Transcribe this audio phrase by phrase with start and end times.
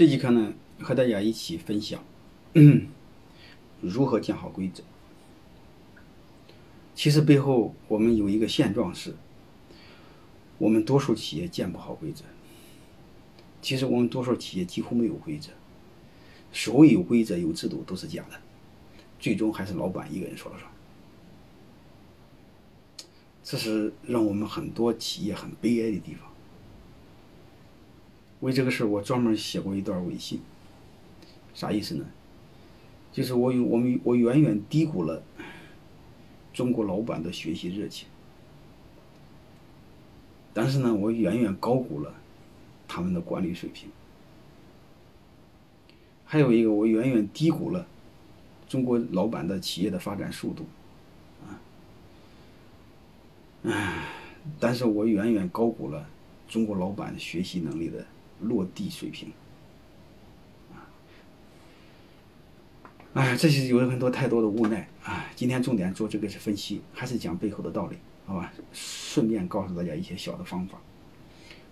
[0.00, 2.02] 这节课呢，和大家一起分享
[3.82, 4.82] 如何建好规则。
[6.94, 9.14] 其实背后我们有一个现状是，
[10.56, 12.24] 我们多数企业建不好规则。
[13.60, 15.50] 其实我们多数企业几乎没有规则，
[16.50, 18.40] 所有规则有制度都是假的，
[19.18, 20.70] 最终还是老板一个人说了算。
[23.44, 26.29] 这是让我们很多企业很悲哀的地方。
[28.40, 30.40] 为这个事儿，我专门写过一段微信。
[31.52, 32.06] 啥意思呢？
[33.12, 35.20] 就是我有我们我远远低估了
[36.52, 38.06] 中国老板的学习热情，
[40.54, 42.14] 但是呢，我远远高估了
[42.86, 43.90] 他们的管理水平。
[46.24, 47.84] 还有一个，我远远低估了
[48.68, 50.64] 中国老板的企业的发展速度，
[51.44, 51.58] 啊，
[53.64, 54.04] 唉，
[54.60, 56.08] 但是我远远高估了
[56.48, 58.06] 中国老板学习能力的。
[58.42, 59.32] 落地水平，
[60.72, 60.88] 啊，
[63.14, 65.26] 哎，这是有很多太多的无奈啊。
[65.36, 68.52] 今天重点做这个是分析，还是讲背后的道理，好吧？
[68.72, 70.78] 顺便告诉大家一些小的方法。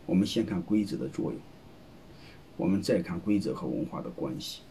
[0.07, 1.41] 我们先看规则的作用，
[2.57, 4.63] 我们再看规则和文化的关系，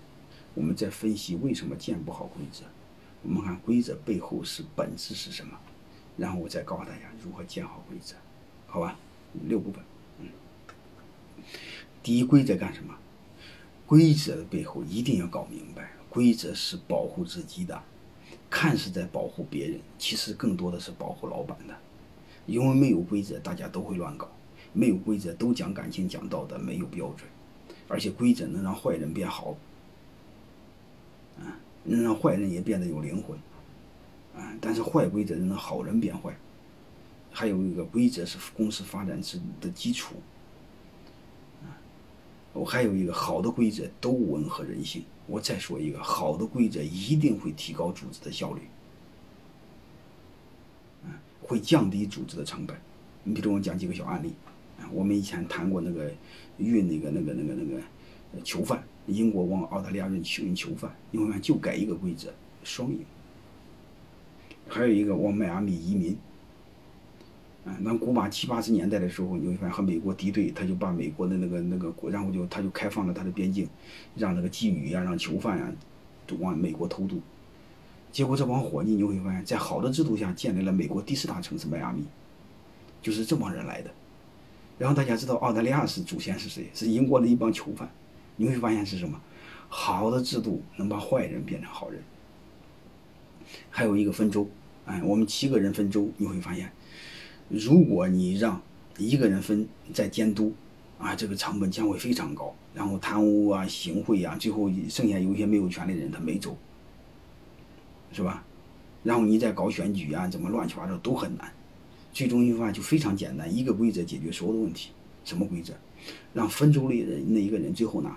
[0.53, 2.63] 我们再分析为什么建不好规则。
[3.23, 5.57] 我们看规则背后是本质是什么，
[6.17, 8.15] 然后我再告诉大家如何建好规则，
[8.67, 8.97] 好吧？
[9.47, 9.83] 六部分。
[10.19, 10.27] 嗯
[12.07, 12.95] 第一规则干什么？
[13.85, 17.83] 规则的背后一定要搞明白，规则是保护自己的，
[18.49, 21.75] 看似在保护别人，其实更多的是保护老板的。
[22.45, 24.25] 因为没有规则，大家都会乱搞；
[24.71, 27.29] 没有规则，都讲感情、讲道德，没有标准。
[27.89, 29.57] 而且规则能让坏人变好，
[31.41, 33.37] 啊，能让坏人也变得有灵魂，
[34.33, 36.33] 啊，但是坏规则能让好人变坏。
[37.33, 40.15] 还有一个规则是公司发展之的基础。
[42.57, 45.03] 我还有一个好的规则都吻合人性。
[45.27, 48.61] 我再说一个好的规则一定会提高组织的效率，
[51.41, 52.75] 会降低组织的成本。
[53.23, 54.33] 你比如我讲几个小案例
[54.79, 56.11] 啊，我们以前谈过那个
[56.57, 57.81] 运那个那个那个那个
[58.43, 62.99] 囚犯，英国往澳大利亚运囚囚犯，你会发现就改一个规则，双赢。
[64.67, 66.17] 还有一个往迈阿密移民。
[67.79, 73.67] 那古巴七八十年代的时候，你会发现和美国敌对，他就把美国的那个那个国，然后就他就开放了他的边境，
[74.15, 75.71] 让那个妓女呀，让囚犯呀，
[76.25, 77.21] 都往美国偷渡。
[78.11, 82.03] 结果这帮伙计，你会发现在好的制度下建立了美国第四大城市迈阿密，
[83.01, 83.91] 就是这帮人来的。
[84.77, 86.69] 然后大家知道澳大利亚是祖先是谁？
[86.73, 87.89] 是英国的一帮囚犯。
[88.35, 89.19] 你会发现是什么？
[89.67, 92.01] 好的制度能把坏人变成好人。
[93.69, 94.47] 还有一个分州，
[94.85, 96.71] 哎，我们七个人分州，你会发现。
[97.49, 98.61] 如果你让
[98.97, 100.53] 一个人分在监督，
[100.99, 106.57] 啊，这个成本将会非常高，然后贪污啊、行贿啊，最后剩下有一些没有权利的人他没走，
[108.11, 108.43] 是吧？
[109.03, 111.53] 然后你再搞选举啊，怎么乱七八糟都很难，
[112.11, 114.89] 最终一句话就非常简单，一个规则解决所有的问题。
[115.23, 115.73] 什么规则？
[116.33, 118.15] 让分州的人那一个人最后呢，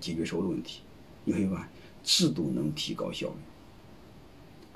[0.00, 0.80] 解决所有的问题。
[1.24, 1.68] 你会发现
[2.02, 3.34] 制度能提高效率。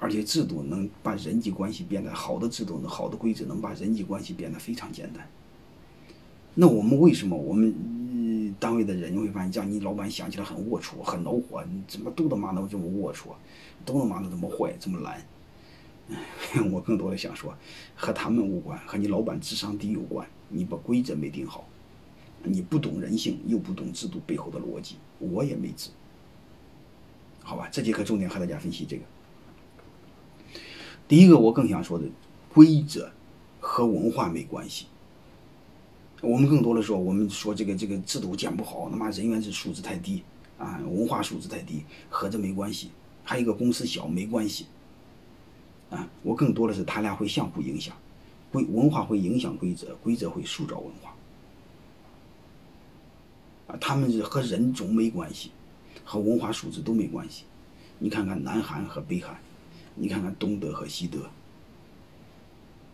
[0.02, 5.24] 而且制度能把人际关系变得好的制度，好的规则能把人际关系变得非常简单。
[6.54, 13.28] 那我们为什么我们单位的人你会发现，像你老板想起来很龌龊、很恼火，你怎么都他妈的这么龌龊，
[13.84, 15.24] 都他妈的这么坏、这么懒？
[16.72, 17.54] 我更多的想说，
[17.94, 20.26] 和他们无关，和你老板智商低有关。
[20.48, 21.64] 你把规则没定好，
[22.42, 25.90] 你不懂人性，又不懂制度背后的逻辑，我也没治。
[27.44, 29.02] 好吧，这节课重点和大家分析这个。
[31.08, 32.06] 第一个，我更想说的，
[32.54, 33.10] 规则
[33.60, 34.86] 和文化没关系。
[36.22, 40.22] 我们更多的说，我们说这个这个制度建不好，他妈人员是素质太低
[40.56, 42.90] 啊，文化素质太低，和这没关系。
[43.24, 44.66] 还有一个公司小没关系
[45.90, 47.94] 啊，我更多的是他俩会相互影响，
[48.50, 51.14] 规文化会影响规则，规则会塑造文化
[53.66, 55.50] 啊，他们是和人种没关系，
[56.04, 57.44] 和文化素质都没关系。
[57.98, 59.36] 你看看南韩和北韩。
[59.94, 61.30] 你看看东德和西德，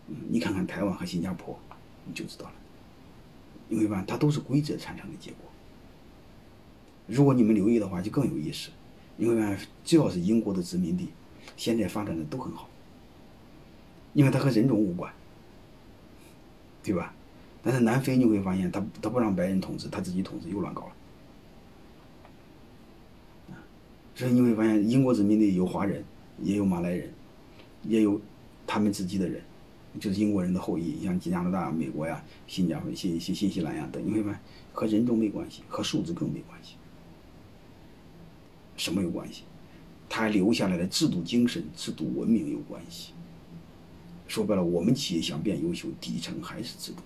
[0.07, 1.57] 嗯，你看看台湾和新加坡，
[2.05, 2.53] 你就知道了。
[3.69, 5.39] 因为吧，它都是规则产生的结果。
[7.07, 8.69] 如果你们留意的话，就更有意思。
[9.17, 11.09] 因为吧，只要是英国的殖民地，
[11.55, 12.69] 现在发展的都很好。
[14.13, 15.13] 因为它和人种无关，
[16.83, 17.13] 对吧？
[17.61, 20.89] 但是南非你会发现，他他不让白人统治，他自己统治又乱搞
[23.47, 23.55] 了。
[24.15, 26.03] 所以你会发现，英国殖民地有华人。
[26.41, 27.11] 也有马来人，
[27.83, 28.19] 也有
[28.65, 29.41] 他们自己的人，
[29.99, 34.39] 就是英国人的后裔，像加拿大、美国呀、新加坡、新新新西兰呀等，你会发现
[34.73, 36.75] 和人种没关系，和数字更没关系。
[38.77, 39.43] 什么有关系？
[40.07, 43.11] 他留下来的制度精神、制度文明有关系。
[44.27, 47.01] 说白了，我们企业想变优秀，底层还是制度。